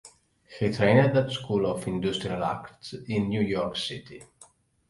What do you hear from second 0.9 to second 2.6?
at the School of Industrial